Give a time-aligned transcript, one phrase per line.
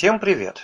[0.00, 0.60] Всем привет!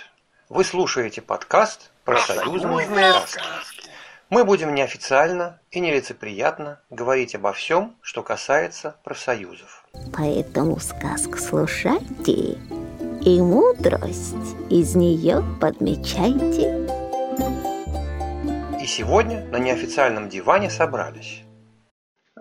[0.49, 3.91] Вы слушаете подкаст «Профсоюзные сказки».
[4.31, 9.85] Мы будем неофициально и нелицеприятно говорить обо всем, что касается профсоюзов.
[10.11, 12.57] Поэтому сказку слушайте
[13.21, 16.87] и мудрость из нее подмечайте.
[18.81, 21.43] И сегодня на неофициальном диване собрались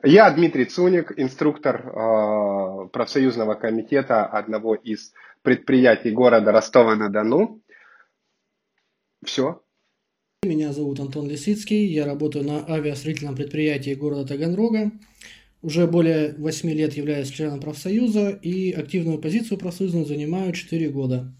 [0.06, 5.12] я Дмитрий Цуник, инструктор э, профсоюзного комитета одного из
[5.46, 7.62] предприятий города Ростова-на-Дону.
[9.24, 9.62] Все.
[10.42, 14.90] Меня зовут Антон Лисицкий, я работаю на авиастроительном предприятии города Таганрога.
[15.62, 21.32] Уже более 8 лет являюсь членом профсоюза и активную позицию профсоюзную занимаю 4 года.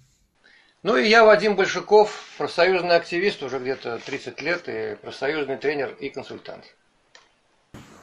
[0.85, 6.11] Ну и я Вадим Большаков, профсоюзный активист уже где-то 30 лет и профсоюзный тренер и
[6.11, 6.77] консультант.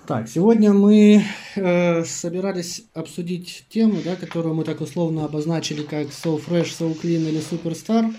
[0.05, 1.23] Так, сегодня мы
[1.55, 7.29] э, собирались обсудить тему, да, которую мы так условно обозначили как So Fresh, So Clean
[7.29, 8.13] или Superstar.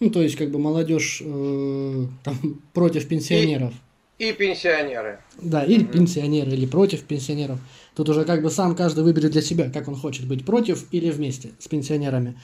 [0.00, 3.72] Ну, то есть, как бы молодежь э, там, против пенсионеров.
[4.18, 5.20] И, и пенсионеры.
[5.40, 7.60] Да, или mm пенсионеры, или против пенсионеров.
[7.94, 11.10] Тут уже как бы сам каждый выберет для себя, как он хочет быть против или
[11.10, 12.36] вместе с пенсионерами.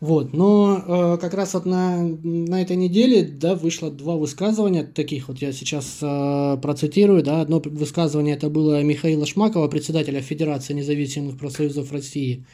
[0.00, 5.26] Вот, но э, как раз вот на, на этой неделе, да, вышло два высказывания таких,
[5.26, 11.36] вот я сейчас э, процитирую, да, одно высказывание это было Михаила Шмакова, председателя Федерации независимых
[11.36, 12.44] профсоюзов России.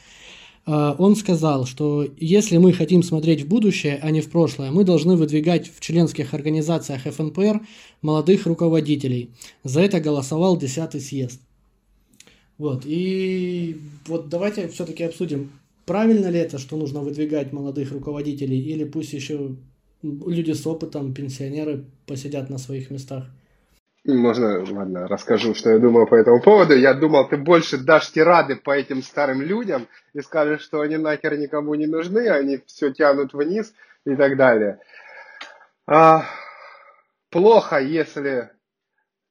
[0.65, 4.83] Э, он сказал, что если мы хотим смотреть в будущее, а не в прошлое, мы
[4.83, 7.61] должны выдвигать в членских организациях ФНПР
[8.01, 9.29] молодых руководителей.
[9.63, 11.39] За это голосовал 10 съезд.
[12.57, 15.51] Вот, и вот давайте все-таки обсудим,
[15.85, 19.55] Правильно ли это, что нужно выдвигать молодых руководителей, или пусть еще
[20.01, 23.25] люди с опытом, пенсионеры посидят на своих местах?
[24.05, 26.75] Можно, ладно, расскажу, что я думаю по этому поводу.
[26.75, 31.37] Я думал, ты больше дашь тирады по этим старым людям и скажешь, что они нахер
[31.37, 33.73] никому не нужны, они все тянут вниз
[34.05, 34.79] и так далее.
[35.87, 36.25] А,
[37.31, 38.51] плохо, если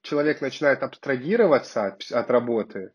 [0.02, 2.90] человек начинает абстрагироваться от, от работы,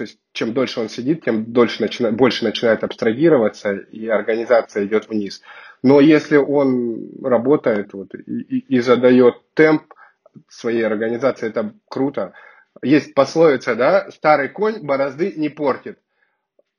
[0.00, 5.10] то есть чем дольше он сидит, тем дольше начина, больше начинает абстрагироваться, и организация идет
[5.10, 5.42] вниз.
[5.82, 9.92] Но если он работает вот, и, и, и задает темп
[10.48, 12.32] своей организации, это круто.
[12.80, 15.98] Есть пословица, да, старый конь борозды не портит.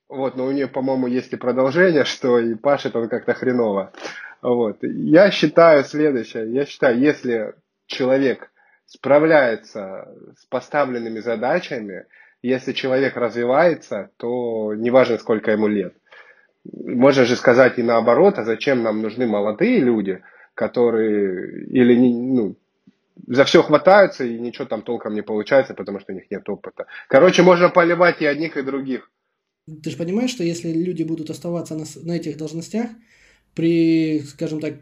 [0.08, 3.92] Вот, но у нее, по-моему, есть и продолжение, что и пашет он как-то хреново.
[4.40, 4.78] Вот.
[4.82, 6.52] Я считаю следующее.
[6.52, 7.54] Я считаю, если
[7.86, 8.50] человек
[8.86, 12.06] справляется с поставленными задачами,
[12.42, 15.94] если человек развивается, то неважно, сколько ему лет.
[16.64, 20.22] Можно же сказать и наоборот, а зачем нам нужны молодые люди,
[20.54, 22.56] которые или ну,
[23.26, 26.86] за все хватаются и ничего там толком не получается, потому что у них нет опыта.
[27.08, 29.10] Короче, можно поливать и одних, и других.
[29.82, 32.90] Ты же понимаешь, что если люди будут оставаться на, на этих должностях
[33.54, 34.74] при, скажем так,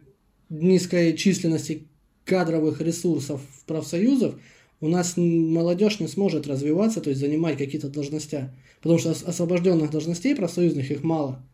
[0.49, 1.89] низкой численности
[2.25, 4.35] кадровых ресурсов профсоюзов,
[4.81, 8.51] у нас молодежь не сможет развиваться, то есть занимать какие-то должности.
[8.81, 11.45] Потому что освобожденных должностей профсоюзных их мало.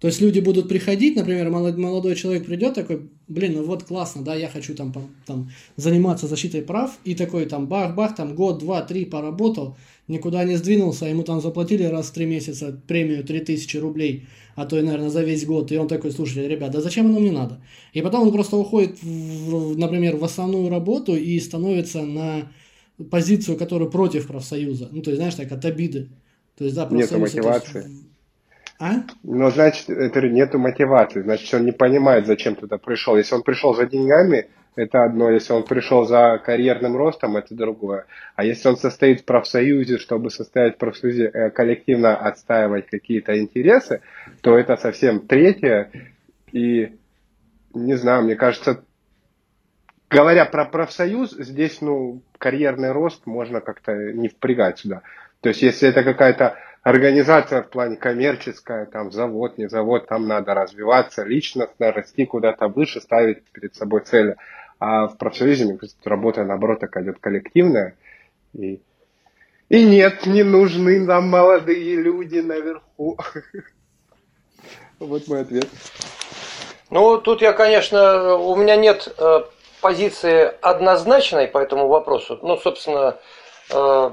[0.00, 4.34] То есть люди будут приходить, например, молодой человек придет такой, блин, ну вот классно, да,
[4.34, 4.94] я хочу там,
[5.26, 9.76] там заниматься защитой прав, и такой там бах-бах, там год, два, три поработал,
[10.08, 14.26] никуда не сдвинулся, ему там заплатили раз в три месяца премию 3000 рублей,
[14.60, 17.18] а то и, наверное, за весь год, и он такой, слушай, ребят, да зачем оно
[17.18, 17.62] мне надо?
[17.94, 22.52] И потом он просто уходит, в, например, в основную работу и становится на
[23.10, 26.10] позицию, которая против профсоюза, ну, то есть, знаешь, так, от обиды.
[26.58, 27.10] То есть, да, профсоюз...
[27.10, 27.80] Нет мотивации.
[27.80, 27.88] Это
[28.78, 29.04] а?
[29.22, 31.22] Ну, значит, это нету мотивации.
[31.22, 33.16] Значит, он не понимает, зачем туда пришел.
[33.16, 35.30] Если он пришел за деньгами, это одно.
[35.30, 38.06] Если он пришел за карьерным ростом, это другое.
[38.36, 44.02] А если он состоит в профсоюзе, чтобы состоять в профсоюзе, э, коллективно отстаивать какие-то интересы,
[44.40, 45.90] то это совсем третье.
[46.52, 46.96] И
[47.74, 48.84] не знаю, мне кажется,
[50.08, 55.02] говоря про профсоюз, здесь, ну, карьерный рост можно как-то не впрягать сюда.
[55.40, 60.54] То есть, если это какая-то организация в плане коммерческая, там завод, не завод, там надо
[60.54, 64.36] развиваться личностно, расти куда-то выше, ставить перед собой цели.
[64.78, 67.96] А в профсоюзе, мне кажется, работа, наоборот, так идет коллективная.
[68.54, 68.80] И,
[69.68, 73.18] и нет, не нужны нам молодые люди наверху.
[74.98, 75.66] Вот мой ответ.
[76.90, 79.40] Ну, тут я, конечно, у меня нет э,
[79.80, 82.38] позиции однозначной по этому вопросу.
[82.42, 83.16] Ну, собственно,
[83.70, 84.10] э,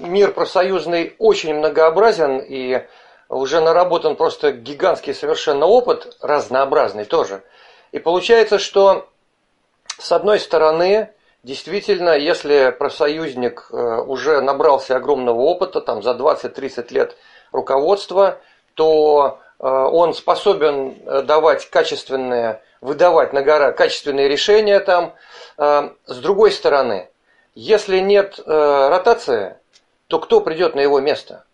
[0.00, 2.84] мир профсоюзный очень многообразен и
[3.28, 7.42] уже наработан просто гигантский совершенно опыт, разнообразный тоже.
[7.92, 9.08] И получается, что
[9.98, 11.10] с одной стороны,
[11.42, 17.16] действительно, если профсоюзник э, уже набрался огромного опыта, там за 20-30 лет
[17.52, 18.38] руководства,
[18.74, 25.14] то он способен давать качественные, выдавать на гора качественные решения там.
[25.56, 27.08] С другой стороны,
[27.56, 29.57] если нет ротации,
[30.08, 31.44] то кто придет на его место?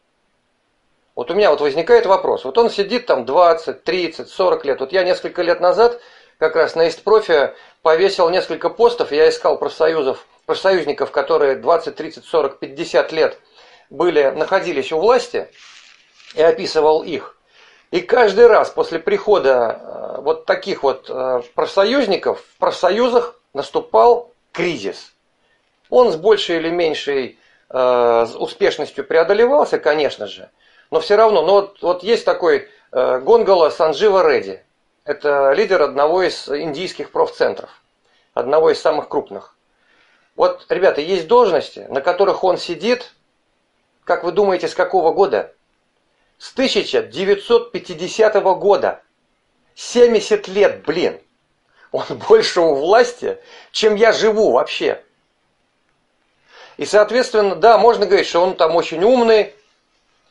[1.15, 2.45] Вот у меня вот возникает вопрос.
[2.45, 4.81] Вот он сидит там 20, 30, 40 лет.
[4.81, 6.01] Вот я несколько лет назад
[6.39, 9.13] как раз на Истпрофе повесил несколько постов.
[9.13, 13.39] Я искал профсоюзов, профсоюзников, которые 20, 30, 40, 50 лет
[13.91, 15.49] были, находились у власти
[16.35, 17.37] и описывал их.
[17.91, 25.13] И каждый раз после прихода э, вот таких вот э, профсоюзников в профсоюзах наступал кризис.
[25.91, 27.39] Он с большей или меньшей
[27.71, 30.51] э, успешностью преодолевался, конечно же,
[30.91, 34.61] но все равно, но вот, вот есть такой Гонгола Санджива Реди.
[35.05, 37.83] Это лидер одного из индийских профцентров,
[38.33, 39.55] одного из самых крупных.
[40.37, 43.13] Вот, ребята, есть должности, на которых он сидит,
[44.05, 45.55] как вы думаете, с какого года?
[46.39, 49.03] С 1950 года.
[49.75, 51.21] 70 лет, блин.
[51.93, 53.39] Он больше у власти,
[53.73, 55.03] чем я живу вообще.
[56.77, 59.55] И, соответственно, да, можно говорить, что он там очень умный,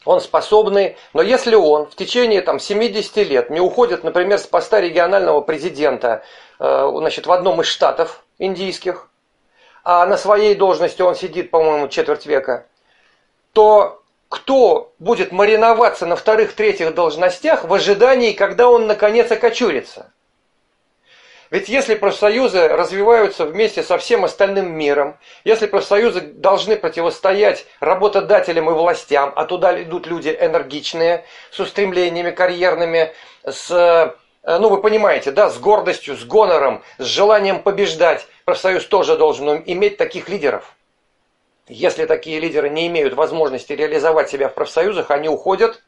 [0.06, 4.82] он способный, но если он в течение там, 70 лет не уходит, например, с поста
[4.82, 6.24] регионального президента
[6.60, 9.10] э, значит, в одном из штатов индийских,
[9.86, 12.68] а на своей должности он сидит, по-моему, четверть века,
[13.54, 20.12] то кто будет мариноваться на вторых-третьих должностях в ожидании, когда он наконец окочурится?
[21.54, 28.74] Ведь если профсоюзы развиваются вместе со всем остальным миром, если профсоюзы должны противостоять работодателям и
[28.74, 33.14] властям, а туда идут люди энергичные, с устремлениями карьерными,
[33.46, 39.16] с, э, ну вы понимаете, да, с гордостью, с гонором, с желанием побеждать, профсоюз тоже
[39.16, 40.76] должен иметь таких лидеров.
[41.68, 45.84] Если такие лидеры не имеют возможности реализовать себя в профсоюзах, они уходят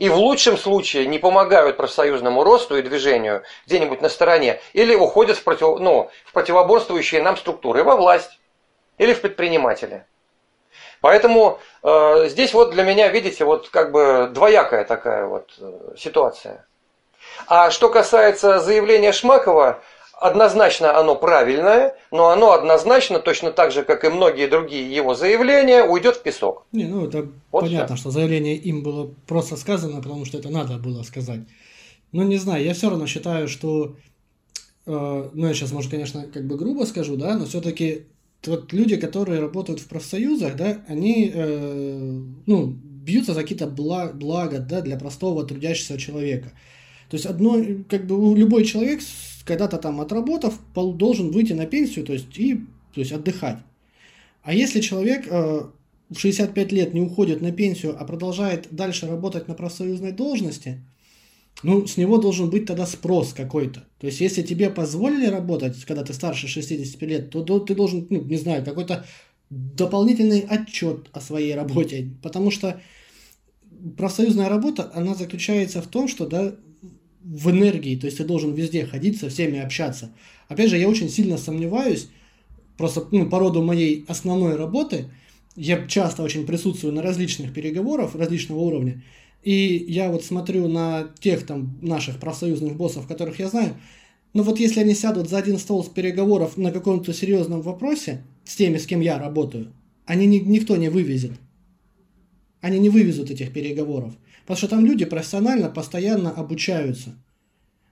[0.00, 5.36] и в лучшем случае не помогают профсоюзному росту и движению где-нибудь на стороне, или уходят
[5.36, 8.40] в, против, ну, в противоборствующие нам структуры, во власть
[8.96, 10.06] или в предприниматели.
[11.02, 16.66] Поэтому э, здесь вот для меня, видите, вот как бы двоякая такая вот э, ситуация.
[17.46, 19.82] А что касается заявления Шмакова,
[20.20, 25.82] однозначно оно правильное, но оно однозначно, точно так же, как и многие другие его заявления,
[25.82, 26.66] уйдет в песок.
[26.72, 28.02] Не, ну это вот понятно, все.
[28.02, 31.40] что заявление им было просто сказано, потому что это надо было сказать.
[32.12, 33.96] Но не знаю, я все равно считаю, что,
[34.86, 38.06] э, ну я сейчас, может, конечно, как бы грубо скажу, да, но все-таки
[38.46, 44.58] вот люди, которые работают в профсоюзах, да, они, э, ну, бьются за какие-то благ, блага,
[44.58, 46.52] да, для простого трудящегося человека.
[47.08, 47.56] То есть одно,
[47.88, 49.00] как бы любой человек
[49.44, 52.60] когда-то там отработав, должен выйти на пенсию, то есть и
[52.94, 53.58] то есть отдыхать.
[54.42, 55.62] А если человек э,
[56.08, 60.82] в 65 лет не уходит на пенсию, а продолжает дальше работать на профсоюзной должности,
[61.62, 63.84] ну, с него должен быть тогда спрос какой-то.
[63.98, 68.06] То есть, если тебе позволили работать, когда ты старше 65 лет, то, то ты должен,
[68.08, 69.04] ну, не знаю, какой-то
[69.50, 72.10] дополнительный отчет о своей работе.
[72.22, 72.80] Потому что
[73.96, 76.54] профсоюзная работа, она заключается в том, что да,
[77.22, 80.10] в энергии, то есть ты должен везде ходить, со всеми общаться.
[80.48, 82.08] Опять же, я очень сильно сомневаюсь,
[82.76, 85.06] просто ну, по роду моей основной работы,
[85.56, 89.02] я часто очень присутствую на различных переговорах различного уровня,
[89.42, 93.74] и я вот смотрю на тех там наших профсоюзных боссов, которых я знаю,
[94.32, 98.54] ну вот если они сядут за один стол с переговоров на каком-то серьезном вопросе, с
[98.56, 99.72] теми, с кем я работаю,
[100.06, 101.32] они ни, никто не вывезет.
[102.60, 104.14] Они не вывезут этих переговоров.
[104.50, 107.14] Потому что там люди профессионально постоянно обучаются.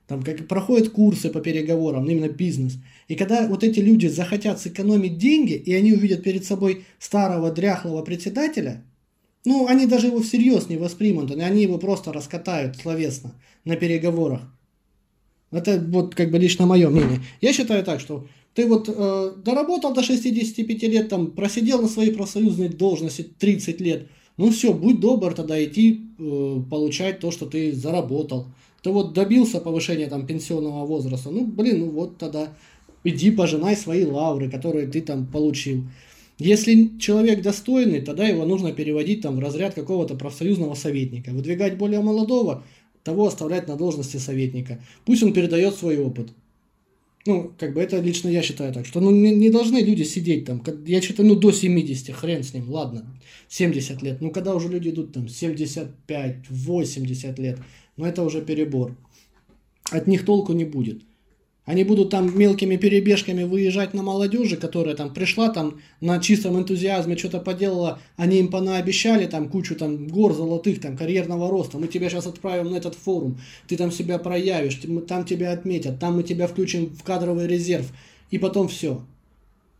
[0.07, 2.73] Там как проходят курсы по переговорам, именно бизнес.
[3.07, 8.01] И когда вот эти люди захотят сэкономить деньги, и они увидят перед собой старого дряхлого
[8.01, 8.83] председателя,
[9.45, 14.41] ну, они даже его всерьез не воспримут, они его просто раскатают словесно на переговорах.
[15.51, 17.21] Это вот как бы лично мое мнение.
[17.39, 22.11] Я считаю так, что ты вот э, доработал до 65 лет, там просидел на своей
[22.11, 27.73] профсоюзной должности 30 лет– ну все, будь добр тогда идти э, получать то, что ты
[27.73, 28.45] заработал.
[28.81, 32.53] Ты вот добился повышения там пенсионного возраста, ну блин, ну вот тогда
[33.03, 35.83] иди пожинай свои лавры, которые ты там получил.
[36.37, 41.31] Если человек достойный, тогда его нужно переводить там в разряд какого-то профсоюзного советника.
[41.31, 42.63] Выдвигать более молодого,
[43.03, 44.81] того оставлять на должности советника.
[45.03, 46.29] Пусть он передает свой опыт.
[47.25, 50.45] Ну, как бы это лично я считаю так, что ну, не, не должны люди сидеть
[50.45, 53.05] там, я считаю, ну, до 70, хрен с ним, ладно,
[53.49, 54.21] 70 лет.
[54.21, 57.59] Ну, когда уже люди идут там 75, 80 лет,
[57.97, 58.95] ну, это уже перебор.
[59.91, 61.03] От них толку не будет.
[61.69, 67.15] Они будут там мелкими перебежками выезжать на молодежи, которая там пришла там на чистом энтузиазме,
[67.15, 71.77] что-то поделала, они им понаобещали там кучу там гор золотых, там карьерного роста.
[71.77, 76.15] Мы тебя сейчас отправим на этот форум, ты там себя проявишь, там тебя отметят, там
[76.15, 77.85] мы тебя включим в кадровый резерв.
[78.31, 79.03] И потом все.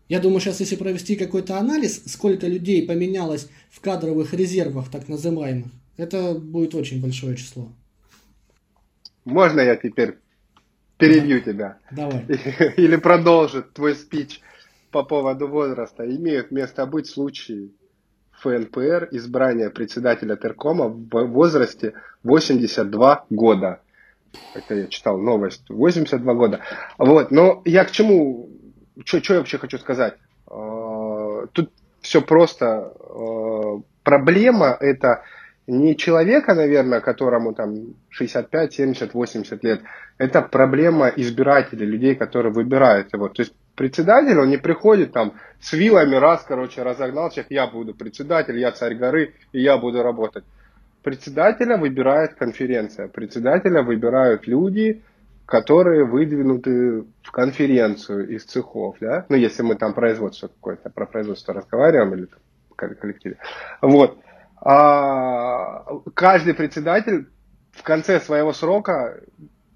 [0.10, 5.72] Я думаю, сейчас если провести какой-то анализ, сколько людей поменялось в кадровых резервах, так называемых,
[5.98, 7.68] это будет очень большое число.
[9.26, 10.18] Можно я теперь
[11.00, 11.78] перебью тебя.
[11.90, 12.26] Давай.
[12.78, 14.42] Или продолжит твой спич
[14.92, 16.06] по поводу возраста.
[16.06, 17.72] Имеют место быть случаи
[18.42, 23.82] ФНПР избрания председателя Теркома в возрасте 82 года.
[24.54, 25.64] Это я читал новость.
[25.70, 26.60] 82 года.
[26.98, 27.32] Вот.
[27.32, 28.50] Но я к чему,
[29.04, 30.16] что я вообще хочу сказать?
[30.48, 32.94] А, тут все просто.
[33.00, 35.24] А, проблема это
[35.70, 39.82] не человека, наверное, которому там 65, 70, 80 лет,
[40.18, 43.30] это проблема избирателей, людей, которые выбирают его.
[43.30, 47.94] То есть председатель, он не приходит там с вилами, раз, короче, разогнал всех, я буду
[47.94, 50.44] председатель, я царь горы, и я буду работать.
[51.04, 55.02] Председателя выбирает конференция, председателя выбирают люди,
[55.46, 61.54] которые выдвинуты в конференцию из цехов, да, ну, если мы там производство какое-то, про производство
[61.54, 62.40] разговариваем или там
[62.76, 63.38] коллективе.
[63.82, 64.18] Вот
[64.62, 67.28] каждый председатель
[67.72, 69.22] в конце своего срока,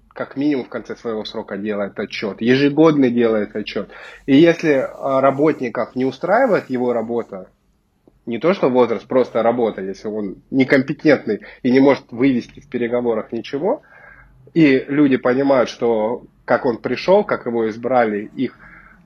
[0.08, 3.88] как минимум в конце своего срока делает отчет, ежегодно делает отчет.
[4.26, 7.48] И если работников не устраивает его работа,
[8.26, 13.32] не то что возраст, просто работа, если он некомпетентный и не может вывести в переговорах
[13.32, 13.82] ничего,
[14.54, 18.56] и люди понимают, что как он пришел, как его избрали, их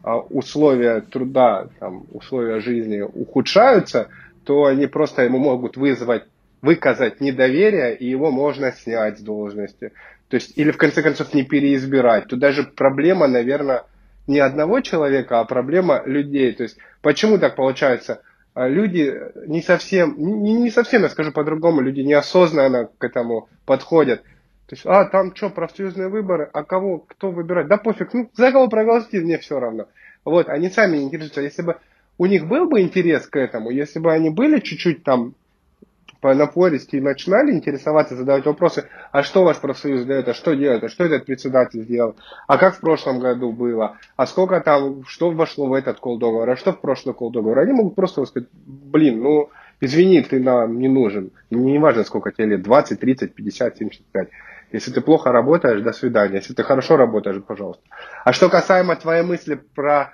[0.02, 4.08] а, условия труда, там, условия жизни ухудшаются–
[4.48, 6.24] то они просто ему могут вызвать,
[6.62, 9.92] выказать недоверие, и его можно снять с должности.
[10.30, 12.28] То есть, или в конце концов не переизбирать.
[12.28, 13.84] Тут даже проблема, наверное,
[14.26, 16.54] не одного человека, а проблема людей.
[16.54, 18.22] То есть, почему так получается?
[18.54, 19.14] А люди
[19.46, 24.22] не совсем, не, не совсем, я скажу по-другому, люди неосознанно к этому подходят.
[24.22, 27.68] То есть, а, там что, профсоюзные выборы, а кого, кто выбирать?
[27.68, 29.88] Да пофиг, ну, за кого проголосить, мне все равно.
[30.24, 31.42] Вот, они сами не интересуются.
[31.42, 31.76] Если бы
[32.18, 35.34] у них был бы интерес к этому, если бы они были чуть-чуть там
[36.20, 40.82] по напористи и начинали интересоваться, задавать вопросы, а что ваш профсоюз делает, а что делает,
[40.82, 42.16] а что этот председатель сделал,
[42.48, 46.50] а как в прошлом году было, а сколько там, что вошло в этот кол договор,
[46.50, 47.60] а что в прошлый кол договор.
[47.60, 51.30] Они могут просто сказать, блин, ну, извини, ты нам не нужен.
[51.50, 54.28] Не важно, сколько тебе лет, 20, 30, 50, 75.
[54.72, 56.36] Если ты плохо работаешь, до свидания.
[56.36, 57.82] Если ты хорошо работаешь, пожалуйста.
[58.24, 60.12] А что касаемо твоей мысли про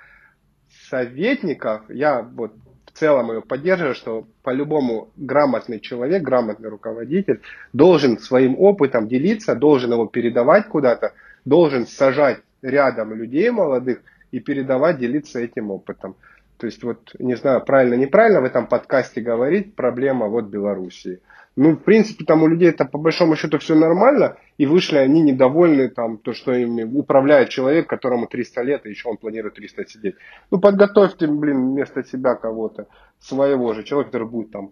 [0.89, 2.53] советников, я вот
[2.85, 7.41] в целом ее поддерживаю, что по-любому грамотный человек, грамотный руководитель
[7.73, 11.13] должен своим опытом делиться, должен его передавать куда-то,
[11.43, 14.01] должен сажать рядом людей молодых
[14.31, 16.15] и передавать, делиться этим опытом.
[16.57, 21.19] То есть вот, не знаю, правильно, неправильно в этом подкасте говорить, проблема вот Белоруссии.
[21.55, 25.21] Ну, в принципе, там у людей это по большому счету все нормально, и вышли они
[25.21, 29.85] недовольны, там, то, что им управляет человек, которому 300 лет, и еще он планирует 300
[29.85, 30.15] сидеть.
[30.51, 32.87] Ну, подготовьте, блин, вместо себя кого-то,
[33.19, 34.71] своего же, человека, который будет там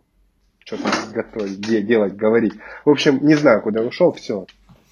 [0.66, 2.54] что-то готовить, делать, говорить.
[2.84, 4.46] В общем, не знаю, куда ушел, все.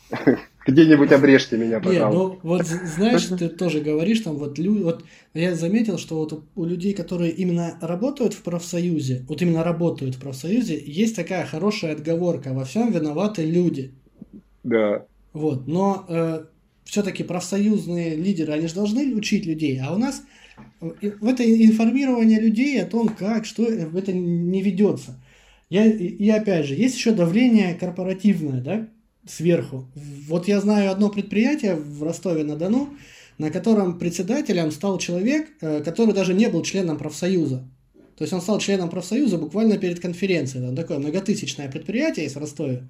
[0.67, 2.07] Где-нибудь обрежьте меня, пожалуйста.
[2.07, 5.03] Не, ну вот знаешь, ты тоже говоришь, там вот люди, вот
[5.33, 10.19] я заметил, что вот у людей, которые именно работают в профсоюзе, вот именно работают в
[10.19, 13.91] профсоюзе, есть такая хорошая отговорка, во всем виноваты люди.
[14.63, 15.05] Да.
[15.33, 16.45] Вот, но э,
[16.83, 20.23] все-таки профсоюзные лидеры, они же должны учить людей, а у нас
[20.81, 25.19] э, в это информирование людей о том, как, что, э, это не ведется.
[25.71, 28.87] Я, и опять же, есть еще давление корпоративное, да,
[29.27, 29.85] сверху.
[30.27, 32.89] Вот я знаю одно предприятие в Ростове-на-Дону,
[33.37, 37.63] на котором председателем стал человек, э, который даже не был членом профсоюза.
[38.17, 40.65] То есть он стал членом профсоюза буквально перед конференцией.
[40.65, 42.83] Там такое многотысячное предприятие в Ростове.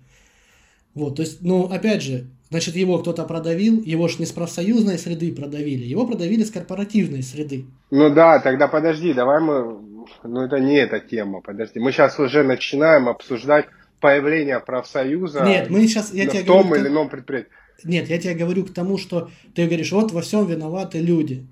[0.94, 4.98] Вот, то есть, ну, опять же, значит, его кто-то продавил, его ж не с профсоюзной
[4.98, 7.66] среды продавили, его продавили с корпоративной среды.
[7.92, 9.80] Ну да, тогда подожди, давай мы,
[10.24, 11.80] ну это не эта тема, подожди.
[11.80, 13.68] Мы сейчас уже начинаем обсуждать
[14.02, 17.50] появления профсоюза Нет, мы сейчас, я в тебе том говорю, или ином предприятии.
[17.84, 21.46] Нет, я тебе говорю к тому, что ты говоришь, вот во всем виноваты люди.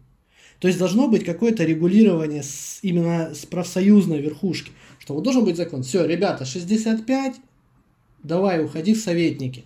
[0.59, 4.71] То есть должно быть какое-то регулирование с, именно с профсоюзной верхушки.
[4.99, 5.83] Что вот должен быть закон.
[5.83, 7.35] Все, ребята, 65,
[8.23, 9.63] давай уходи в советники.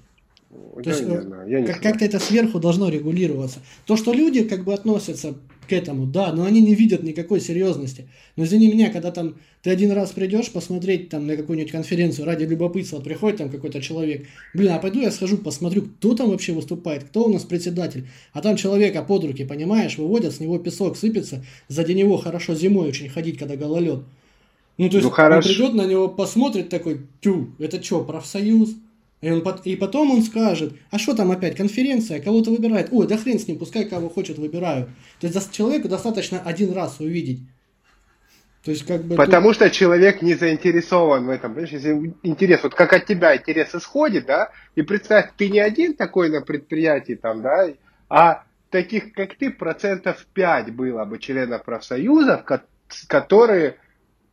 [0.52, 3.60] То я есть не знаю, я не как, как-то это сверху должно регулироваться.
[3.86, 5.36] То, что люди как бы относятся
[5.68, 8.08] к этому, да, но они не видят никакой серьезности.
[8.36, 12.44] Но извини меня, когда там ты один раз придешь посмотреть там на какую-нибудь конференцию ради
[12.44, 17.06] любопытства, приходит там какой-то человек, блин, а пойду я схожу, посмотрю, кто там вообще выступает,
[17.06, 21.46] кто у нас председатель, а там человека под руки, понимаешь, выводят, с него песок сыпется,
[21.68, 24.02] сзади него хорошо зимой очень ходить, когда гололед.
[24.78, 25.50] Ну, то есть, Ну, хорошо.
[25.50, 28.76] он придет на него, посмотрит такой, тю, это что, профсоюз?
[29.24, 32.90] И, он, и потом он скажет, а что там опять, конференция, кого-то выбирает.
[32.92, 34.90] Ой, да хрен с ним, пускай кого хочет выбирают.
[35.22, 37.40] То есть человеку достаточно один раз увидеть.
[38.66, 39.16] То есть как бы...
[39.16, 41.54] тут- Потому что человек не заинтересован в этом.
[41.54, 45.94] Понимаешь, если интерес, вот как от тебя интерес исходит, да, и представь, ты не один
[45.94, 47.70] такой на предприятии там, да,
[48.10, 52.64] а таких, как ты, процентов 5 было бы членов профсоюзов, ко-
[53.08, 53.78] которые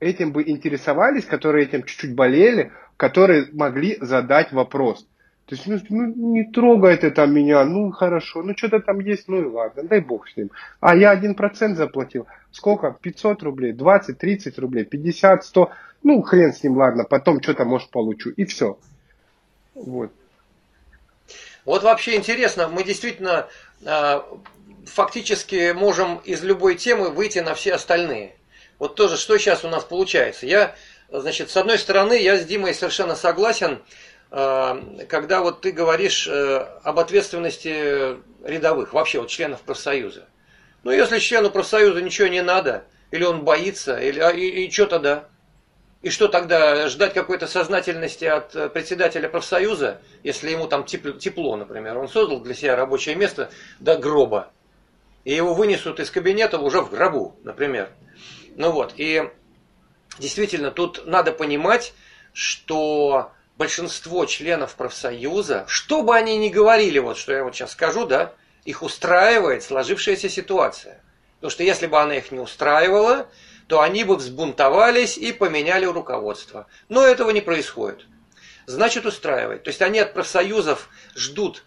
[0.00, 5.06] этим бы интересовались, которые этим чуть-чуть болели, которые могли задать вопрос.
[5.46, 9.26] То есть, ну, ну, не трогай ты там меня, ну хорошо, ну что-то там есть,
[9.26, 10.50] ну и ладно, дай бог с ним.
[10.78, 12.26] А я один процент заплатил.
[12.52, 12.96] Сколько?
[13.00, 15.70] 500 рублей, 20, 30 рублей, 50, 100.
[16.04, 18.30] Ну хрен с ним, ладно, потом что-то может получу.
[18.30, 18.78] И все.
[19.74, 20.12] Вот.
[21.64, 23.48] Вот вообще интересно, мы действительно
[23.84, 24.20] э,
[24.86, 28.34] фактически можем из любой темы выйти на все остальные.
[28.80, 30.46] Вот тоже, что сейчас у нас получается.
[30.46, 30.74] Я,
[31.10, 33.82] значит, с одной стороны, я с Димой совершенно согласен,
[34.30, 40.26] э, когда вот ты говоришь э, об ответственности рядовых, вообще вот членов профсоюза.
[40.82, 44.86] Ну, если члену профсоюза ничего не надо, или он боится, или, а, и, и что
[44.86, 45.28] тогда?
[46.00, 51.98] И что тогда, ждать какой-то сознательности от председателя профсоюза, если ему там теп- тепло, например,
[51.98, 54.50] он создал для себя рабочее место до гроба,
[55.24, 57.90] и его вынесут из кабинета уже в гробу, например.
[58.56, 59.30] Ну вот, и
[60.18, 61.92] действительно тут надо понимать,
[62.32, 68.06] что большинство членов профсоюза, что бы они ни говорили, вот что я вот сейчас скажу,
[68.06, 68.32] да,
[68.64, 71.02] их устраивает сложившаяся ситуация.
[71.36, 73.28] Потому что если бы она их не устраивала,
[73.66, 76.66] то они бы взбунтовались и поменяли руководство.
[76.88, 78.06] Но этого не происходит.
[78.66, 79.62] Значит, устраивает.
[79.64, 81.64] То есть они от профсоюзов ждут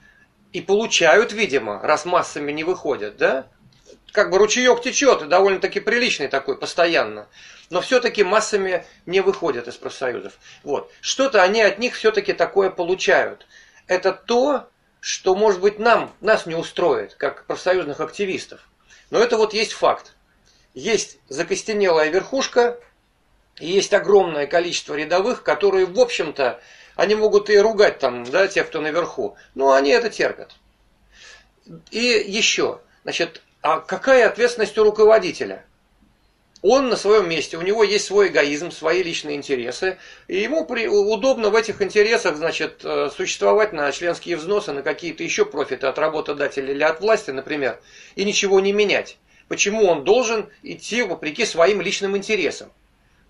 [0.52, 3.48] и получают, видимо, раз массами не выходят, да?
[4.14, 7.28] Как бы ручеек течет, и довольно-таки приличный такой, постоянно.
[7.72, 10.34] Но все-таки массами не выходят из профсоюзов.
[10.62, 10.92] Вот.
[11.02, 13.48] Что-то они от них все-таки такое получают.
[13.88, 18.62] Это то, что, может быть, нам, нас не устроит, как профсоюзных активистов.
[19.10, 20.14] Но это вот есть факт.
[20.76, 22.80] Есть закостенелая верхушка,
[23.60, 26.62] и есть огромное количество рядовых, которые, в общем-то,
[26.96, 30.56] они могут и ругать там, да, тех, кто наверху, но они это терпят.
[31.90, 35.66] И еще, значит, а какая ответственность у руководителя?
[36.62, 39.98] Он на своем месте, у него есть свой эгоизм, свои личные интересы,
[40.28, 45.24] и ему при, удобно в этих интересах, значит, э, существовать на членские взносы, на какие-то
[45.24, 47.80] еще профиты от работодателя или от власти, например,
[48.16, 49.18] и ничего не менять.
[49.48, 52.70] Почему он должен идти вопреки своим личным интересам?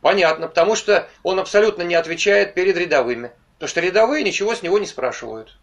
[0.01, 3.31] Понятно, потому что он абсолютно не отвечает перед рядовыми.
[3.55, 5.57] Потому что рядовые ничего с него не спрашивают.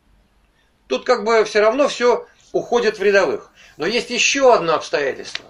[0.86, 3.50] Тут как бы все равно все уходит в рядовых.
[3.76, 5.46] Но есть еще одно обстоятельство,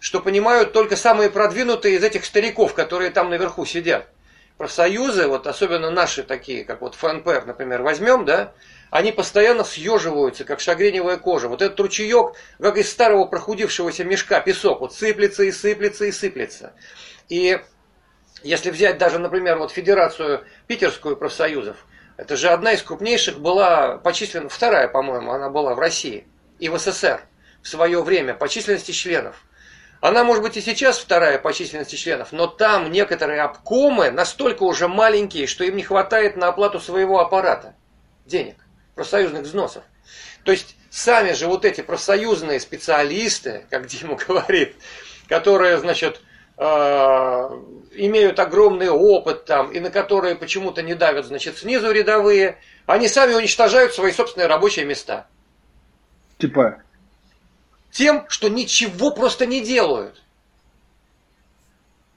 [0.00, 4.08] что понимают только самые продвинутые из этих стариков, которые там наверху сидят.
[4.56, 8.52] Профсоюзы, вот особенно наши такие, как вот ФНПР, например, возьмем, да,
[8.90, 11.48] они постоянно съеживаются, как шагреневая кожа.
[11.48, 16.72] Вот этот ручеек, как из старого прохудившегося мешка, песок, вот сыплется и сыплется и сыплется.
[17.28, 17.60] И
[18.42, 21.76] если взять даже, например, вот Федерацию Питерскую профсоюзов,
[22.18, 26.26] это же одна из крупнейших была по численности, вторая, по-моему, она была в России
[26.58, 27.20] и в СССР
[27.62, 29.36] в свое время по численности членов.
[30.00, 34.88] Она может быть и сейчас вторая по численности членов, но там некоторые обкомы настолько уже
[34.88, 37.76] маленькие, что им не хватает на оплату своего аппарата
[38.26, 38.56] денег,
[38.96, 39.84] профсоюзных взносов.
[40.42, 44.74] То есть сами же вот эти профсоюзные специалисты, как Дима говорит,
[45.28, 46.20] которые, значит,
[46.58, 53.34] имеют огромный опыт там, и на которые почему-то не давят, значит, снизу рядовые, они сами
[53.34, 55.26] уничтожают свои собственные рабочие места.
[56.38, 56.82] Типа,
[57.90, 60.22] Тем, что ничего просто не делают.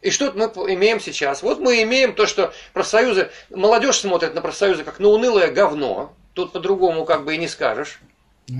[0.02, 1.44] И что мы имеем сейчас?
[1.44, 6.14] Вот мы имеем то, что профсоюзы, молодежь смотрит на профсоюзы как на унылое говно.
[6.34, 8.00] Тут по-другому как бы и не скажешь.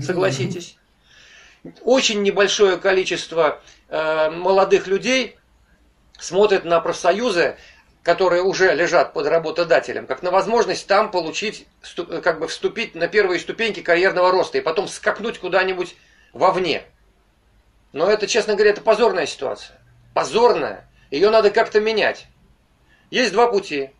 [0.04, 0.76] Согласитесь.
[1.82, 5.36] Очень небольшое количество э, молодых людей
[6.22, 7.56] смотрят на профсоюзы,
[8.02, 11.66] которые уже лежат под работодателем, как на возможность там получить,
[12.22, 15.96] как бы вступить на первые ступеньки карьерного роста и потом скакнуть куда-нибудь
[16.32, 16.84] вовне.
[17.92, 19.78] Но это, честно говоря, это позорная ситуация.
[20.14, 20.88] Позорная.
[21.10, 22.26] Ее надо как-то менять.
[23.10, 23.90] Есть два пути.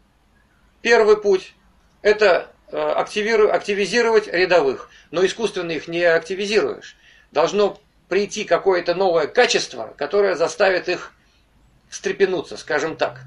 [0.81, 1.55] Первый путь–
[2.03, 6.97] это э, активизировать рядовых, но искусственно их не активизируешь.
[7.31, 11.13] Должно прийти какое-то новое качество, которое заставит их
[11.93, 13.21] встрепенуться, скажем так.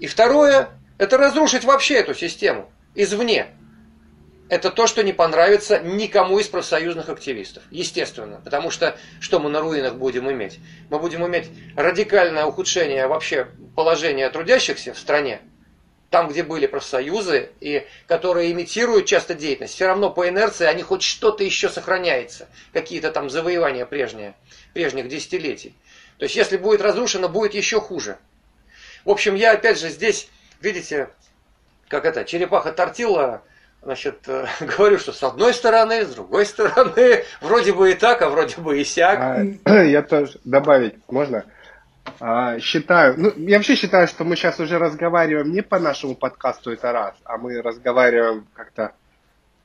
[0.00, 3.48] И второе, это разрушить вообще эту систему извне.
[4.48, 7.62] Это то, что не понравится никому из профсоюзных активистов.
[7.70, 8.40] Естественно.
[8.42, 10.58] Потому что что мы на руинах будем иметь?
[10.88, 15.42] Мы будем иметь радикальное ухудшение вообще положения трудящихся в стране.
[16.08, 21.02] Там, где были профсоюзы, и которые имитируют часто деятельность, все равно по инерции они хоть
[21.02, 22.48] что-то еще сохраняется.
[22.72, 24.34] Какие-то там завоевания прежние,
[24.72, 25.74] прежних десятилетий.
[26.18, 28.18] То есть, если будет разрушено, будет еще хуже.
[29.04, 30.28] В общем, я опять же здесь,
[30.60, 31.08] видите,
[31.88, 33.42] как это, черепаха тортила,
[33.82, 38.28] значит, э, говорю, что с одной стороны, с другой стороны, вроде бы и так, а
[38.28, 39.18] вроде бы и сяк.
[39.64, 41.44] А, я тоже добавить можно?
[42.20, 46.72] А, считаю, ну, я вообще считаю, что мы сейчас уже разговариваем не по нашему подкасту
[46.72, 48.92] это раз, а мы разговариваем как-то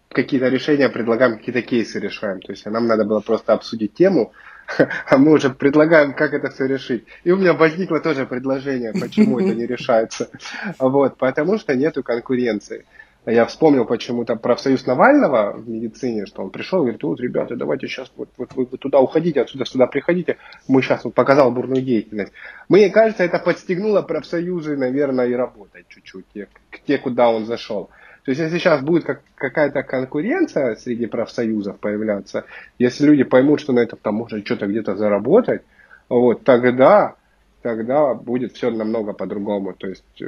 [0.09, 2.41] какие-то решения предлагаем, какие-то кейсы решаем.
[2.41, 4.33] То есть нам надо было просто обсудить тему,
[5.08, 7.06] а мы уже предлагаем, как это все решить.
[7.23, 10.30] И у меня возникло тоже предложение, почему это не решается.
[10.80, 12.86] Вот, потому что нету конкуренции.
[13.25, 17.88] Я вспомнил почему-то профсоюз Навального в медицине, что он пришел и говорит, вот, ребята, давайте
[17.88, 20.38] сейчас вот, вот вы туда уходите, отсюда сюда приходите.
[20.67, 22.33] Мы сейчас вот показал бурную деятельность.
[22.67, 26.47] Мне кажется, это подстегнуло профсоюзы, наверное, и работать чуть-чуть, те,
[26.86, 27.89] те, куда он зашел.
[28.25, 32.43] То есть, если сейчас будет как, какая-то конкуренция среди профсоюзов появляться,
[32.77, 35.62] если люди поймут, что на этом там можно что-то где-то заработать,
[36.09, 37.15] вот, тогда,
[37.63, 39.73] тогда будет все намного по-другому.
[39.73, 40.26] То есть, э,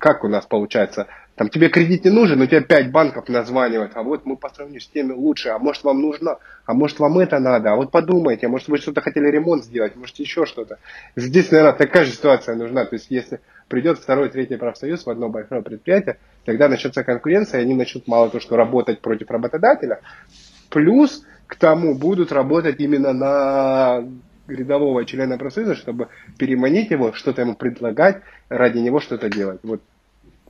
[0.00, 4.02] как у нас получается, там тебе кредит не нужен, но тебе пять банков названивают, а
[4.02, 7.38] вот мы по сравнению с теми лучше, а может вам нужно, а может вам это
[7.38, 10.78] надо, а вот подумайте, а может вы что-то хотели ремонт сделать, может еще что-то.
[11.14, 12.86] Здесь, наверное, такая же ситуация нужна.
[12.86, 16.16] То есть, если придет второй, третий профсоюз в одно большое предприятие,
[16.46, 20.00] тогда начнется конкуренция, и они начнут мало то, что работать против работодателя,
[20.70, 24.04] плюс к тому будут работать именно на
[24.48, 29.60] рядового члена профсоюза, чтобы переманить его, что-то ему предлагать, ради него что-то делать.
[29.62, 29.80] Вот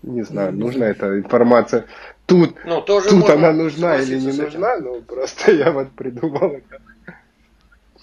[0.02, 1.86] не знаю, ну, нужна эта информация.
[2.26, 6.80] Тут, ну, тоже тут она нужна или не нужна, но просто я вот придумал это.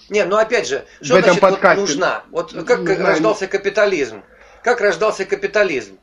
[0.09, 2.23] Не, ну опять же, что в значит вот нужна?
[2.29, 4.21] Вот как нужна, рождался капитализм?
[4.61, 5.97] Как рождался капитализм?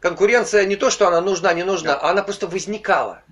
[0.00, 3.22] Конкуренция не то, что она нужна, не нужна, а она просто возникала.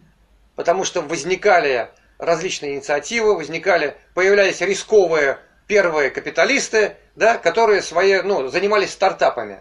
[0.57, 5.39] Потому что возникали различные инициативы, возникали, появлялись рисковые
[5.69, 9.61] первые капиталисты, да, которые свои, ну, занимались стартапами.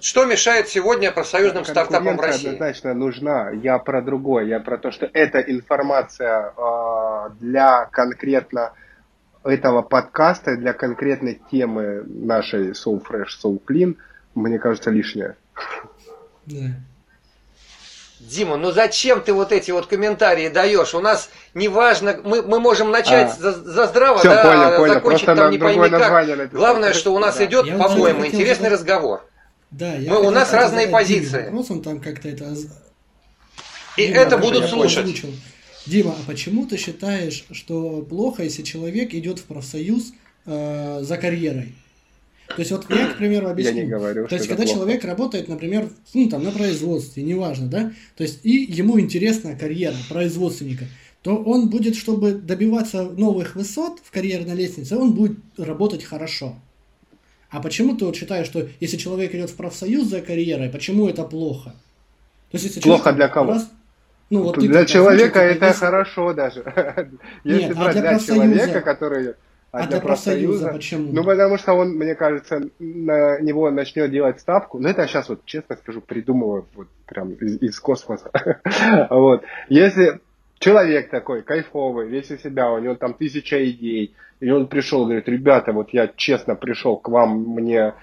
[0.00, 2.48] Что мешает сегодня профсоюзным стартапам в России?
[2.48, 3.50] однозначно нужна.
[3.50, 4.44] Я про другое.
[4.44, 8.72] Я про то, что эта информация э, для конкретно
[9.42, 13.96] этого подкаста, для конкретной темы нашей So Fresh, So Clean,
[14.34, 15.36] мне кажется, лишняя.
[16.44, 16.66] Да.
[18.18, 20.94] Дима, ну зачем ты вот эти вот комментарии даешь?
[20.94, 24.94] У нас неважно, мы, мы можем начать а, за, за здраво, все, да, понял, понял.
[24.94, 26.50] закончить Просто там не пойми как.
[26.52, 27.44] Главное, что у нас да.
[27.44, 28.72] идет, по-моему, интересный задать...
[28.72, 29.28] разговор.
[29.70, 31.44] Да, я мы, у нас разные позиции.
[31.44, 32.54] Вопросом там как-то это...
[33.96, 35.04] И Дима, это будут слушать.
[35.04, 35.34] Озвучил.
[35.86, 40.12] Дима, а почему ты считаешь, что плохо, если человек идет в профсоюз
[40.46, 41.74] э, за карьерой?
[42.48, 43.74] То есть вот я, к примеру, объясню.
[43.74, 44.78] Я не говорю, То есть когда плохо.
[44.78, 49.96] человек работает, например, ну там на производстве, неважно, да, то есть и ему интересна карьера
[50.08, 50.84] производственника,
[51.22, 56.54] то он будет, чтобы добиваться новых высот в карьерной лестнице, он будет работать хорошо.
[57.50, 61.24] А почему ты вот считаешь, что если человек идет в профсоюз за карьерой, почему это
[61.24, 61.70] плохо?
[62.50, 63.52] То есть, если плохо для кого?
[63.52, 63.70] Раз,
[64.30, 65.80] ну, вот для человека это если...
[65.80, 66.64] хорошо даже.
[67.44, 69.34] Если Нет, брать а для, для человека, который
[69.76, 71.12] а, а для, для профсоюза, профсоюза почему?
[71.12, 74.78] Ну, потому что он, мне кажется, на него начнет делать ставку.
[74.78, 78.30] Ну, это я сейчас вот, честно скажу, придумываю вот прям из, из космоса.
[79.10, 79.44] вот.
[79.68, 80.20] Если
[80.58, 85.28] человек такой, кайфовый, весь из себя, у него там тысяча идей, и он пришел, говорит,
[85.28, 87.94] ребята, вот я честно пришел к вам, мне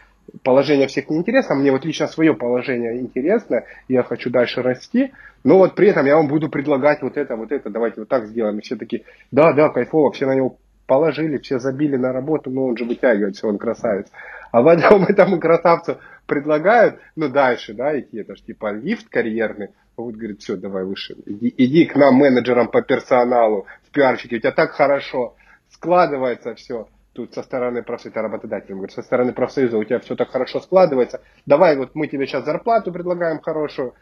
[0.43, 5.11] положение всех не интересно, мне вот лично свое положение интересно, я хочу дальше расти,
[5.43, 8.27] но вот при этом я вам буду предлагать вот это, вот это, давайте вот так
[8.27, 8.59] сделаем.
[8.59, 12.67] И все такие, да, да, кайфово, все на него положили, все забили на работу, но
[12.67, 14.07] он же вытягивается, он красавец.
[14.51, 20.15] А потом этому красавцу предлагают, ну, дальше, да, идти, это же типа лифт карьерный, вот
[20.15, 24.51] говорит, все, давай выше, иди, иди к нам менеджерам по персоналу, в пиарщике, у тебя
[24.51, 25.35] так хорошо
[25.69, 26.87] складывается все.
[27.13, 31.21] Тут со стороны профсоюза, работодателем говорит, со стороны профсоюза у тебя все так хорошо складывается,
[31.45, 33.93] давай вот мы тебе сейчас зарплату предлагаем хорошую,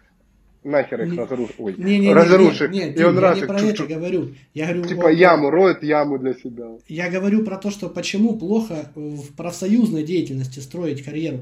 [0.63, 1.56] нахер их разрушить.
[1.58, 2.67] Ой, не, не, разруши.
[2.67, 4.36] Не, не, не, и он я раз не про это говорю.
[4.54, 4.84] Я говорю.
[4.86, 6.78] Типа вот, яму роет яму для себя.
[6.88, 11.39] Я говорю про то, что почему плохо в профсоюзной деятельности строить карьеру.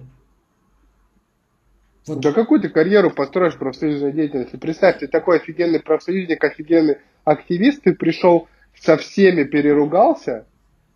[2.07, 2.21] Вот.
[2.21, 4.55] Да какую ты карьеру построишь в профсоюзной деятельности?
[4.55, 8.47] Представь, ты такой офигенный профсоюзник, офигенный активист, ты пришел
[8.79, 10.47] со всеми переругался,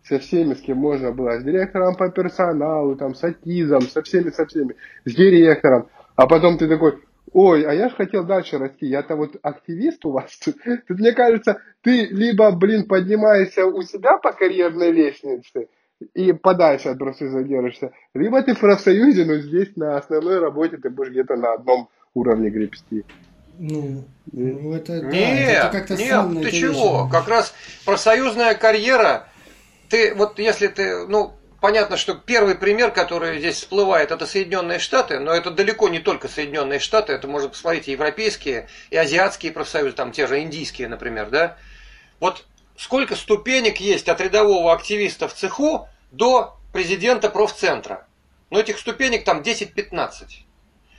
[0.02, 4.30] со всеми, с кем можно было, с директором по персоналу, там, с АТИЗом, со всеми,
[4.30, 6.98] со всеми, с директором, а потом ты такой,
[7.32, 10.36] ой, а я же хотел дальше расти, я-то вот активист у вас.
[10.38, 10.56] Тут,
[10.88, 15.68] тут, мне кажется, ты либо, блин, поднимаешься у себя по карьерной лестнице,
[16.14, 20.90] и подальше от профсоюза держишься, либо ты в профсоюзе, но здесь на основной работе ты
[20.90, 23.04] будешь где-то на одном уровне гребсти.
[23.58, 26.40] Ну, ну это, да, нет, это как-то нет, странно.
[26.40, 27.08] ты это чего?
[27.10, 29.28] Как раз профсоюзная карьера,
[29.88, 31.32] ты вот если ты, ну,
[31.64, 36.28] понятно, что первый пример, который здесь всплывает, это Соединенные Штаты, но это далеко не только
[36.28, 41.30] Соединенные Штаты, это можно посмотреть и европейские, и азиатские профсоюзы, там те же индийские, например,
[41.30, 41.56] да?
[42.20, 42.44] Вот
[42.76, 48.06] сколько ступенек есть от рядового активиста в цеху до президента профцентра?
[48.50, 50.00] Ну, этих ступенек там 10-15.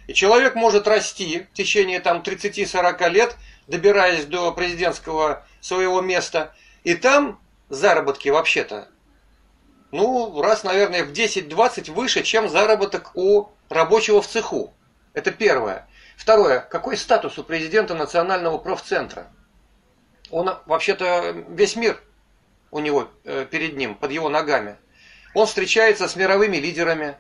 [0.08, 3.36] И человек может расти в течение там 30-40 лет,
[3.67, 6.56] добираясь до президентского своего места.
[6.84, 8.88] И там заработки вообще-то,
[9.91, 14.73] ну, раз, наверное, в 10-20 выше, чем заработок у рабочего в цеху.
[15.13, 15.87] Это первое.
[16.17, 16.59] Второе.
[16.59, 19.27] Какой статус у президента Национального профцентра?
[20.31, 22.01] Он, вообще-то, весь мир
[22.71, 24.77] у него э, перед ним, под его ногами.
[25.33, 27.15] Он встречается с мировыми лидерами,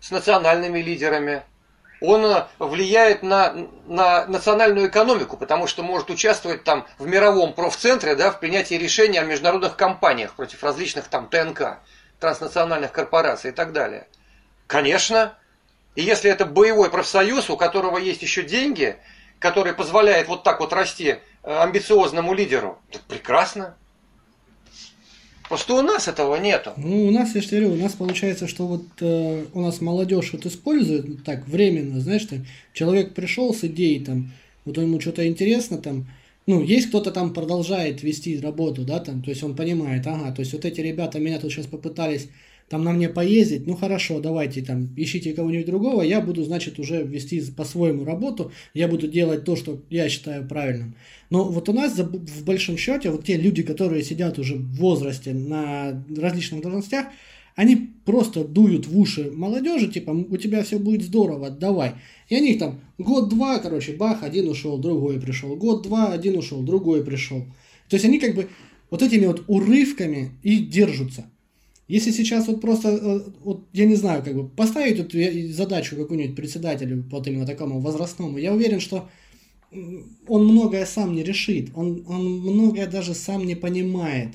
[0.00, 1.44] с национальными лидерами,
[2.00, 3.54] он э, влияет на,
[3.86, 9.18] на национальную экономику, потому что может участвовать там в мировом профцентре, да, в принятии решений
[9.18, 11.78] о международных компаниях против различных там ТНК,
[12.20, 14.06] транснациональных корпораций и так далее.
[14.66, 15.36] Конечно,
[15.94, 18.96] и если это боевой профсоюз, у которого есть еще деньги,
[19.38, 22.78] который позволяет вот так вот расти э, амбициозному лидеру,
[23.08, 23.76] прекрасно.
[25.48, 26.72] Просто у нас этого нету.
[26.76, 30.32] Ну, у нас, я же говорю, у нас получается, что вот э, у нас молодежь
[30.32, 34.32] вот использует так временно, знаешь, там, человек пришел с идеей, там,
[34.64, 36.06] вот ему что-то интересно, там,
[36.46, 40.40] ну, есть кто-то там продолжает вести работу, да, там, то есть он понимает, ага, то
[40.40, 42.28] есть вот эти ребята меня тут сейчас попытались
[42.68, 47.02] там на мне поездить, ну хорошо, давайте там ищите кого-нибудь другого, я буду, значит, уже
[47.02, 50.96] вести по-своему работу, я буду делать то, что я считаю правильным.
[51.30, 55.32] Но вот у нас в большом счете вот те люди, которые сидят уже в возрасте
[55.32, 57.06] на различных должностях,
[57.54, 61.94] они просто дуют в уши молодежи, типа, у тебя все будет здорово, давай.
[62.28, 65.56] И они там год-два, короче, бах, один ушел, другой пришел.
[65.56, 67.46] Год-два, один ушел, другой пришел.
[67.88, 68.48] То есть они как бы
[68.90, 71.30] вот этими вот урывками и держатся.
[71.88, 75.12] Если сейчас вот просто, э, вот я не знаю, как бы поставить вот
[75.54, 79.08] задачу какую-нибудь председателю, вот именно такому возрастному, я уверен, что
[80.26, 84.30] он многое сам не решит, он, он многое даже сам не понимает.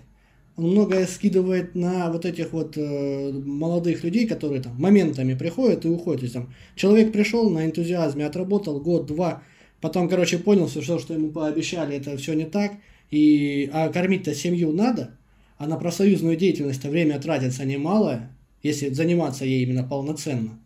[0.58, 5.90] Он многое скидывает на вот этих вот э, молодых людей, которые там моментами приходят и
[5.90, 6.20] уходят.
[6.20, 9.44] То есть там человек пришел на энтузиазме, отработал год-два,
[9.80, 12.74] потом, короче, понял, что все, что ему пообещали, это все не так,
[13.10, 15.18] и, а кормить-то семью надо,
[15.62, 20.60] а на профсоюзную деятельность время тратится немалое, если заниматься ей именно полноценно.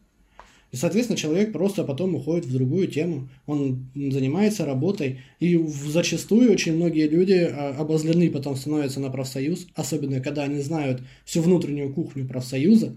[0.71, 3.27] И, соответственно, человек просто потом уходит в другую тему.
[3.45, 5.19] Он занимается работой.
[5.41, 11.01] И зачастую очень многие люди а, обозлены потом становятся на профсоюз, особенно когда они знают
[11.25, 12.95] всю внутреннюю кухню профсоюза.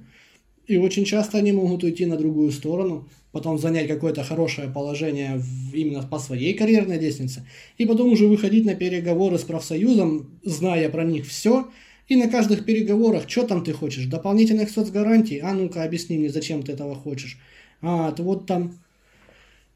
[0.68, 5.74] И очень часто они могут уйти на другую сторону, потом занять какое-то хорошее положение в,
[5.74, 7.46] именно по своей карьерной лестнице,
[7.78, 11.68] и потом уже выходить на переговоры с профсоюзом, зная про них все,
[12.08, 16.62] и на каждых переговорах, что там ты хочешь, дополнительных соцгарантий, а ну-ка объясни мне, зачем
[16.62, 17.38] ты этого хочешь.
[17.82, 18.78] А, ты вот там...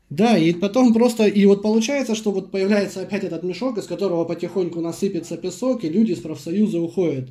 [0.08, 4.24] Да, и потом просто, и вот получается, что вот появляется опять этот мешок, из которого
[4.24, 7.30] потихоньку насыпется песок, и люди из профсоюза уходят.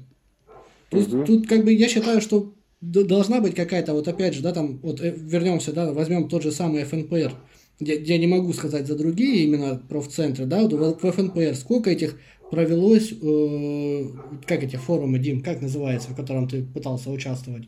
[0.89, 1.25] Тут, угу.
[1.25, 4.99] тут как бы я считаю, что должна быть какая-то, вот опять же, да, там, вот
[4.99, 7.33] э, вернемся, да, возьмем тот же самый ФНПР.
[7.79, 12.17] Я, я не могу сказать за другие именно профцентры, да, вот в ФНПР сколько этих
[12.51, 14.07] провелось, э,
[14.45, 17.63] как эти форумы, Дим, как называется, в котором ты пытался участвовать?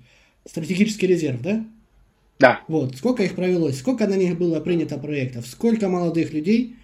[0.46, 1.66] Стратегический резерв, да?
[2.40, 2.60] Да.
[2.68, 6.76] Вот, сколько их провелось, сколько на них было принято проектов, сколько молодых людей,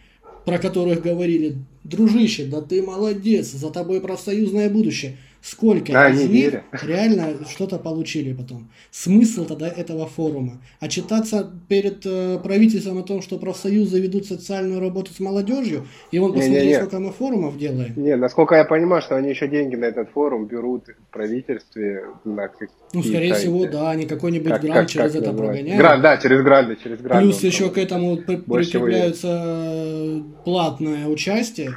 [0.46, 5.18] про которых говорили, дружище, да ты молодец, за тобой профсоюзное будущее.
[5.42, 6.64] Сколько да, из них верю.
[6.84, 8.70] реально что-то получили потом?
[8.92, 10.62] Смысл тогда этого форума?
[10.80, 16.20] А читаться перед э, правительством о том, что профсоюзы ведут социальную работу с молодежью, и
[16.20, 16.76] вон посмотри, не, не, не.
[16.76, 17.94] сколько мы форумов делаем.
[17.96, 22.04] Не, насколько я понимаю, что они еще деньги на этот форум берут в правительстве.
[22.26, 22.50] На
[22.94, 25.54] ну, скорее всего, да, они какой-нибудь как, грант как, через как это называется?
[25.54, 25.80] прогоняют.
[25.80, 27.24] Грант, да, через гранты, через гранты.
[27.24, 31.76] Плюс еще к этому при- прикрепляется платное участие.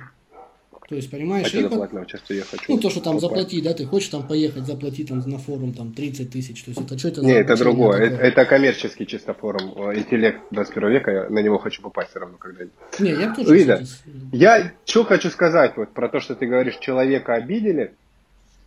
[0.93, 2.65] То есть, понимаешь, А и за по- платная часть я хочу?
[2.71, 3.23] ну, то, что там попасть?
[3.35, 6.83] заплати, да, ты хочешь там поехать, заплати там на форум там 30 тысяч, то есть
[6.83, 7.93] это что это Не, это другое.
[7.93, 8.09] такое?
[8.11, 9.73] Это, это коммерческий чисто форум.
[9.89, 11.11] э, Интеллект 21 века.
[11.11, 12.75] Я на него хочу попасть все равно когда-нибудь.
[13.01, 14.03] Не, я тоже, с-
[14.33, 17.95] Я что хочу сказать вот про то, что ты говоришь, человека обидели,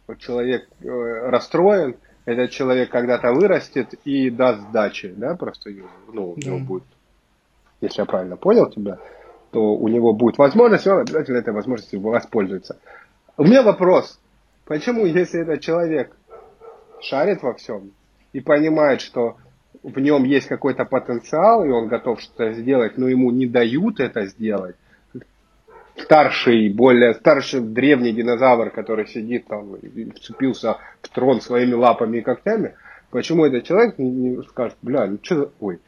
[0.08, 0.88] вот человек э,
[1.30, 5.70] расстроен, этот человек когда-то вырастет и даст сдачи, да, просто
[6.12, 6.64] ну, у него Да.
[6.66, 6.84] будет,
[7.82, 8.98] если я правильно понял тебя,
[9.56, 12.78] то у него будет возможность, он обязательно этой возможностью воспользуется.
[13.38, 14.20] У меня вопрос,
[14.66, 16.14] почему, если этот человек
[17.00, 17.92] шарит во всем
[18.34, 19.38] и понимает, что
[19.82, 24.26] в нем есть какой-то потенциал, и он готов что-то сделать, но ему не дают это
[24.26, 24.76] сделать,
[25.96, 32.22] старший, более старший древний динозавр, который сидит там и вцепился в трон своими лапами и
[32.22, 32.76] когтями,
[33.10, 35.54] почему этот человек не, не скажет, бля, ну что.
[35.62, 35.80] Ой.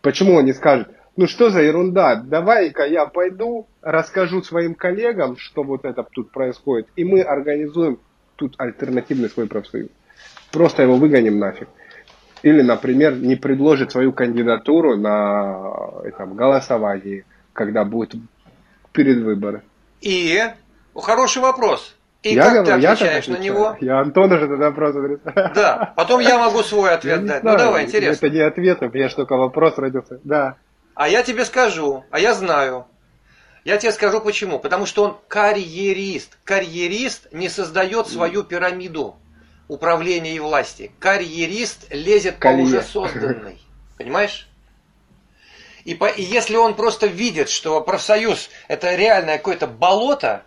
[0.00, 0.90] Почему он не скажет,
[1.20, 6.88] ну что за ерунда, давай-ка я пойду, расскажу своим коллегам, что вот это тут происходит,
[6.96, 7.98] и мы организуем
[8.36, 9.90] тут альтернативный свой профсоюз.
[10.50, 11.68] Просто его выгоним нафиг.
[12.42, 18.14] Или, например, не предложит свою кандидатуру на этом, голосовании, когда будет
[18.92, 19.60] перед выборы.
[20.00, 20.42] И
[20.96, 21.98] хороший вопрос.
[22.22, 23.76] И я как говорю, ты я отвечаешь так на него?
[23.82, 25.34] Я Антону же тогда вопрос адресую.
[25.34, 25.92] Да.
[25.96, 27.42] Потом я могу свой Я ответ не дать.
[27.42, 28.26] знаю, Ну давай, интересно.
[28.26, 30.18] Это не ответ, у меня ж только вопрос родился.
[30.24, 30.56] Да.
[31.00, 32.86] А я тебе скажу, а я знаю.
[33.64, 34.58] Я тебе скажу почему.
[34.58, 36.36] Потому что он карьерист.
[36.44, 39.16] Карьерист не создает свою пирамиду
[39.66, 40.92] управления и власти.
[40.98, 42.64] Карьерист лезет по Колье.
[42.64, 43.58] уже созданной.
[43.96, 44.46] Понимаешь?
[45.86, 50.44] И, по- и если он просто видит, что профсоюз это реальное какое-то болото,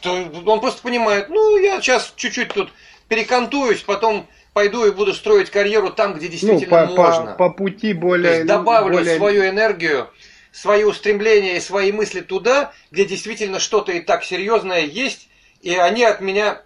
[0.00, 0.12] то
[0.46, 2.72] он просто понимает, ну я сейчас чуть-чуть тут
[3.08, 7.26] перекантуюсь, потом пойду и буду строить карьеру там, где Ну, действительно по, можно.
[7.32, 8.32] по, по пути То более...
[8.34, 10.08] есть добавлю более- свою энергию,
[10.50, 15.28] свои устремления и свои мысли туда, где действительно что-то и так серьезное есть,
[15.62, 16.62] и они от меня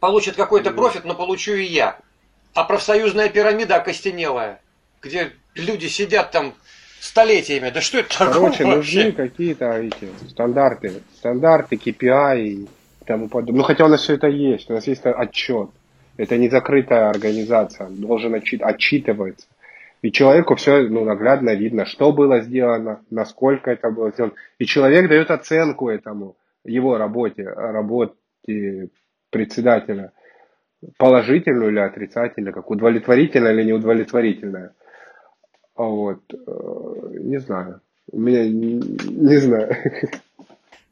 [0.00, 1.98] получат какой-то профит, но получу и я.
[2.52, 4.60] А профсоюзная пирамида окостенелая,
[5.00, 6.54] где люди сидят там
[7.00, 7.70] столетиями.
[7.70, 12.68] Да что это такое Короче, нужны какие-то эти стандарты, стандарты, KPI и
[13.06, 13.58] тому подобное.
[13.58, 15.70] Ну, хотя у нас все это есть, у нас есть отчет.
[16.16, 19.46] Это не закрытая организация, он должен отчит, отчитываться.
[20.02, 24.34] И человеку все ну, наглядно видно, что было сделано, насколько это было сделано.
[24.58, 28.90] И человек дает оценку этому, его работе, работе
[29.30, 30.12] председателя.
[30.98, 34.74] Положительную или отрицательную, как удовлетворительная или неудовлетворительная.
[35.74, 37.80] Вот, э, не знаю.
[38.12, 39.74] У меня не, не знаю.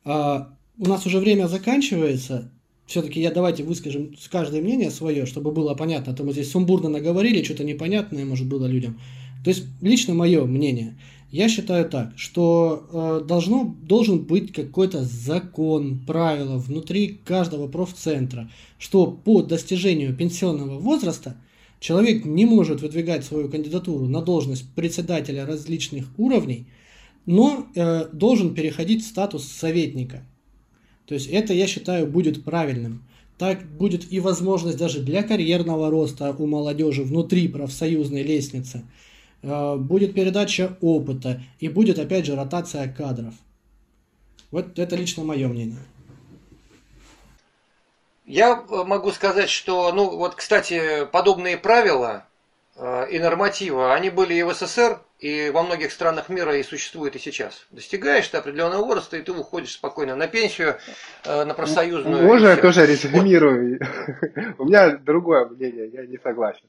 [0.04, 2.50] А, у нас уже время заканчивается.
[2.92, 6.12] Все-таки я давайте выскажем каждое мнение свое, чтобы было понятно.
[6.12, 9.00] А то мы здесь сумбурно наговорили, что-то непонятное, может, было людям.
[9.42, 10.98] То есть, лично мое мнение.
[11.30, 19.06] Я считаю так, что э, должно, должен быть какой-то закон, правила внутри каждого профцентра, что
[19.06, 21.38] по достижению пенсионного возраста
[21.80, 26.66] человек не может выдвигать свою кандидатуру на должность председателя различных уровней,
[27.24, 30.26] но э, должен переходить в статус советника.
[31.12, 33.04] То есть это, я считаю, будет правильным.
[33.36, 38.82] Так будет и возможность даже для карьерного роста у молодежи внутри профсоюзной лестницы.
[39.42, 43.34] Э, будет передача опыта и будет, опять же, ротация кадров.
[44.50, 45.84] Вот это лично мое мнение.
[48.24, 52.24] Я э, могу сказать, что, ну вот, кстати, подобные правила
[52.76, 57.14] э, и нормативы, они были и в СССР, и во многих странах мира и существуют
[57.14, 57.66] и сейчас.
[57.70, 60.74] Достигаешь ты определенного возраста, и ты уходишь спокойно на пенсию,
[61.24, 62.24] э, на профсоюзную.
[62.24, 63.78] Можно я тоже резюмирую?
[64.58, 66.68] У меня другое мнение, я не согласен.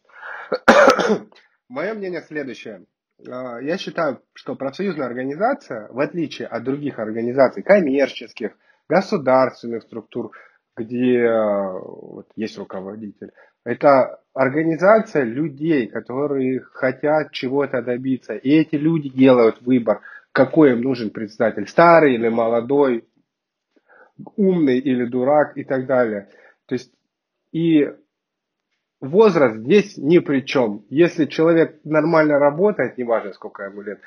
[1.68, 2.86] Мое мнение следующее.
[3.28, 8.52] А, Я считаю, что профсоюзная организация, в отличие от других организаций, коммерческих,
[8.88, 10.32] государственных структур,
[10.78, 13.32] где э, вот, есть руководитель,
[13.64, 18.36] это организация людей, которые хотят чего-то добиться.
[18.36, 23.06] И эти люди делают выбор, какой им нужен председатель, старый или молодой,
[24.36, 26.30] умный или дурак и так далее.
[26.66, 26.92] То есть
[27.52, 27.94] и
[29.00, 30.86] возраст здесь ни при чем.
[30.90, 34.00] Если человек нормально работает, неважно сколько ему лет,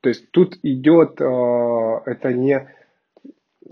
[0.00, 2.68] то есть тут идет э, это не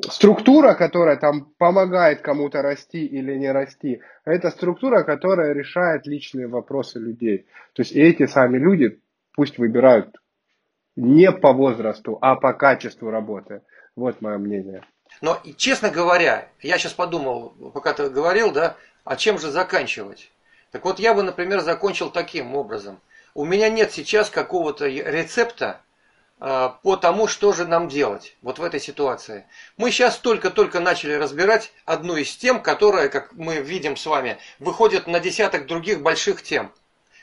[0.08, 6.98] структура, которая там помогает кому-то расти или не расти, это структура, которая решает личные вопросы
[6.98, 7.46] людей.
[7.74, 9.00] То есть эти сами люди
[9.34, 10.16] пусть выбирают
[10.96, 13.62] не по возрасту, а по качеству работы.
[13.96, 14.84] Вот мое мнение.
[15.20, 20.30] Но, честно говоря, я сейчас подумал, пока ты говорил, да, а чем же заканчивать?
[20.70, 23.00] Так вот, я бы, например, закончил таким образом.
[23.34, 25.80] У меня нет сейчас какого-то рецепта
[26.40, 29.44] по тому, что же нам делать вот в этой ситуации.
[29.76, 35.06] Мы сейчас только-только начали разбирать одну из тем, которая, как мы видим с вами, выходит
[35.06, 36.72] на десяток других больших тем.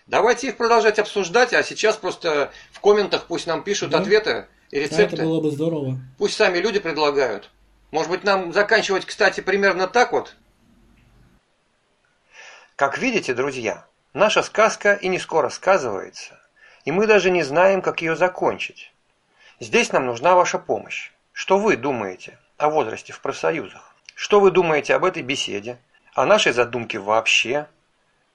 [0.05, 3.99] Давайте их продолжать обсуждать, а сейчас просто в комментах пусть нам пишут да.
[3.99, 5.17] ответы и рецепты.
[5.17, 5.97] Да, это было бы здорово.
[6.19, 7.49] Пусть сами люди предлагают.
[7.89, 10.35] Может быть, нам заканчивать, кстати, примерно так вот?
[12.75, 16.39] Как видите, друзья, наша сказка и не скоро сказывается,
[16.85, 18.93] и мы даже не знаем, как ее закончить.
[19.59, 21.11] Здесь нам нужна ваша помощь.
[21.31, 23.95] Что вы думаете о возрасте в профсоюзах?
[24.13, 25.79] Что вы думаете об этой беседе?
[26.13, 27.67] О нашей задумке вообще?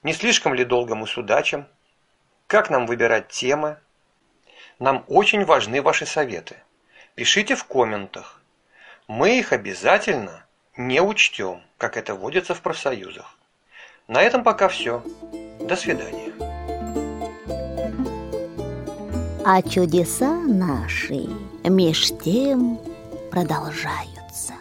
[0.03, 1.65] Не слишком ли долго мы судачим?
[2.47, 3.77] Как нам выбирать темы?
[4.79, 6.57] Нам очень важны ваши советы.
[7.15, 8.41] Пишите в комментах.
[9.07, 10.45] Мы их обязательно
[10.75, 13.37] не учтем, как это водится в профсоюзах.
[14.09, 15.01] На этом пока все.
[15.61, 16.42] До свидания.
[19.45, 21.27] А чудеса наши
[21.65, 22.79] меж тем
[23.29, 24.53] продолжаются.